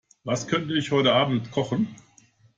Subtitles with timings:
[0.23, 1.95] Was könnte ich heute Abend kochen?